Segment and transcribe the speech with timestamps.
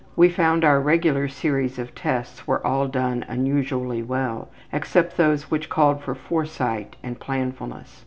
[0.15, 5.69] We found our regular series of tests were all done unusually well, except those which
[5.69, 7.99] called for foresight and planfulness.